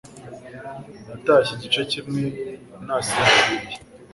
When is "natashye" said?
1.07-1.51